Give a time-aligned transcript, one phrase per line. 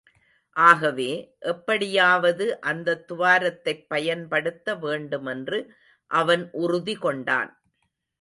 [0.55, 1.09] ஆகவே,
[1.39, 5.59] எப்படியாவது அந்தத் துவாரத்தைப் பயன்படுத்த வேண்டுமென்று
[6.11, 7.51] அவன் உறுதிகொண்டான்.